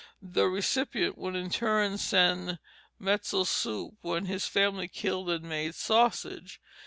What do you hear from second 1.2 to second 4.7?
in turn send metzel soup when his